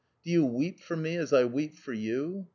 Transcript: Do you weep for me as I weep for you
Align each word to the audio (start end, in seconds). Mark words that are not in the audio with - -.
Do 0.23 0.31
you 0.31 0.43
weep 0.47 0.79
for 0.79 0.95
me 0.95 1.15
as 1.17 1.31
I 1.31 1.45
weep 1.45 1.75
for 1.75 1.93
you 1.93 2.47